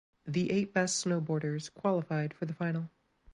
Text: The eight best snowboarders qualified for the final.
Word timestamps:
The 0.25 0.49
eight 0.51 0.73
best 0.73 1.05
snowboarders 1.05 1.71
qualified 1.71 2.33
for 2.33 2.47
the 2.47 2.55
final. 2.55 2.89